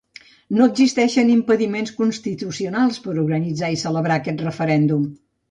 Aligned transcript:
No 0.59 0.67
existeixen 0.69 1.29
impediments 1.33 1.91
constitucionals 1.99 2.99
per 3.05 3.15
organitzar 3.25 3.71
i 3.75 3.79
celebrar 3.85 4.19
aquest 4.19 4.45
referèndum 4.49 5.07